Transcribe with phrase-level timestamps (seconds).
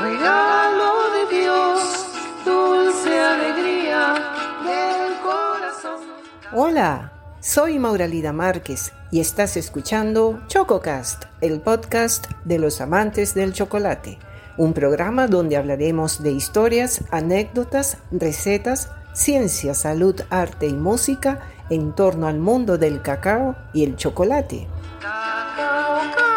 [0.00, 2.06] regalo de Dios,
[2.44, 4.14] dulce alegría
[4.64, 6.00] del corazón.
[6.52, 14.18] Hola, soy Mauralida Márquez y estás escuchando ChocoCast, el podcast de los amantes del chocolate,
[14.56, 21.40] un programa donde hablaremos de historias, anécdotas, recetas, ciencia, salud, arte y música
[21.70, 24.68] en torno al mundo del cacao y el chocolate.
[25.00, 26.27] Cacao, cacao,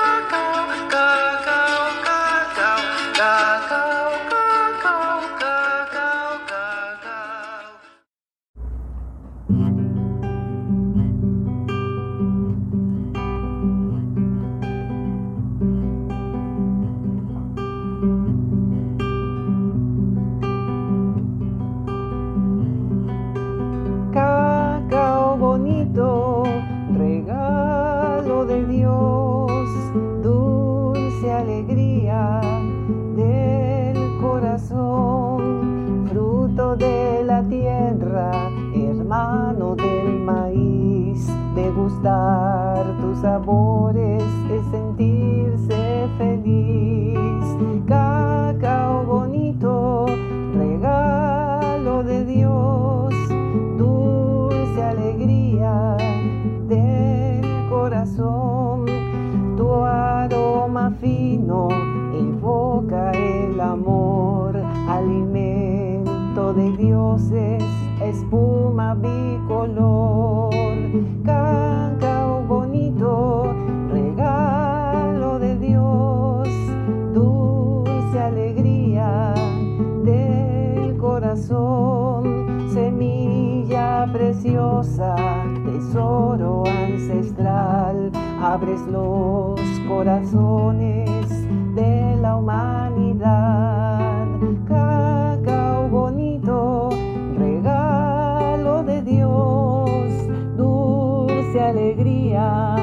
[31.41, 32.39] alegría
[33.15, 38.31] del corazón, fruto de la tierra,
[38.75, 47.17] hermano del maíz, degustar tus sabores es sentirse feliz.
[47.87, 50.05] Cacao bonito,
[50.53, 53.13] regalo de Dios,
[53.77, 56.00] dulce alegría
[61.01, 61.67] fino
[62.13, 64.55] invoca el amor,
[64.87, 67.63] alimento de dioses,
[68.01, 70.53] espuma bicolor,
[84.81, 91.29] tesoro ancestral, abres los corazones
[91.75, 94.25] de la humanidad.
[94.67, 96.89] Cacao bonito,
[97.37, 100.09] regalo de Dios,
[100.57, 102.75] dulce alegría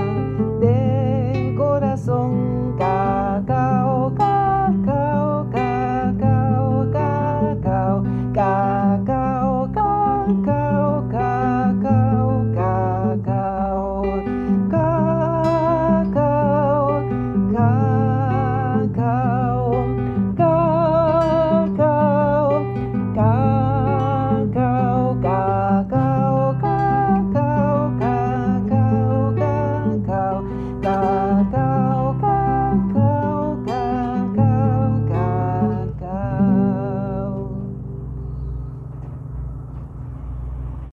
[14.48, 14.77] Go